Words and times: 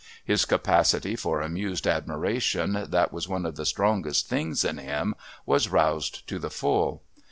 His 0.25 0.45
capacity 0.45 1.15
for 1.15 1.41
amused 1.41 1.85
admiration 1.85 2.87
that 2.89 3.13
was 3.13 3.27
one 3.27 3.45
of 3.45 3.55
the 3.55 3.67
strongest 3.67 4.27
things 4.27 4.65
in 4.65 4.79
him, 4.79 5.13
was 5.45 5.69
roused 5.69 6.25
to 6.27 6.39
the 6.39 6.49
full. 6.49 7.03